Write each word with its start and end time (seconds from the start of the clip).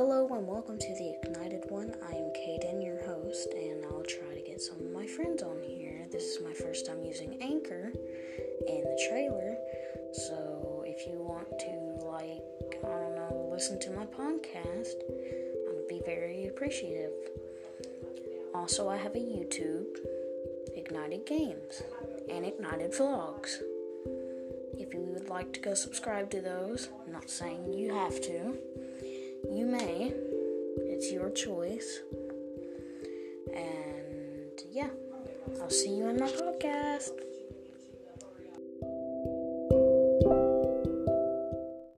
Hello 0.00 0.26
and 0.32 0.46
welcome 0.48 0.78
to 0.78 0.94
the 0.94 1.14
Ignited 1.22 1.64
One. 1.68 1.94
I 2.08 2.12
am 2.12 2.32
Kaden, 2.32 2.82
your 2.82 3.04
host, 3.04 3.52
and 3.52 3.84
I'll 3.84 4.02
try 4.02 4.34
to 4.34 4.40
get 4.40 4.62
some 4.62 4.78
of 4.80 4.90
my 4.92 5.06
friends 5.06 5.42
on 5.42 5.60
here. 5.62 6.06
This 6.10 6.24
is 6.24 6.42
my 6.42 6.54
first 6.54 6.86
time 6.86 7.04
using 7.04 7.36
Anchor 7.42 7.92
and 7.92 8.82
the 8.82 9.06
trailer, 9.10 9.58
so 10.14 10.84
if 10.86 11.06
you 11.06 11.18
want 11.18 11.50
to, 11.50 12.06
like, 12.06 12.80
I 12.82 12.98
don't 12.98 13.14
know, 13.14 13.50
listen 13.52 13.78
to 13.78 13.90
my 13.90 14.06
podcast, 14.06 14.94
I 15.68 15.74
would 15.74 15.86
be 15.86 16.00
very 16.06 16.46
appreciative. 16.46 17.12
Also, 18.54 18.88
I 18.88 18.96
have 18.96 19.14
a 19.14 19.18
YouTube, 19.18 19.98
Ignited 20.76 21.26
Games, 21.26 21.82
and 22.30 22.46
Ignited 22.46 22.92
Vlogs. 22.92 23.58
If 24.78 24.94
you 24.94 25.00
would 25.12 25.28
like 25.28 25.52
to 25.52 25.60
go 25.60 25.74
subscribe 25.74 26.30
to 26.30 26.40
those, 26.40 26.88
I'm 27.04 27.12
not 27.12 27.28
saying 27.28 27.74
you 27.74 27.92
have 27.92 28.18
to. 28.22 28.56
You 31.10 31.20
your 31.22 31.30
choice. 31.30 32.02
And 33.52 34.62
yeah, 34.70 34.90
I'll 35.60 35.68
see 35.68 35.96
you 35.96 36.06
in 36.06 36.20
my 36.20 36.28
podcast. 36.28 37.29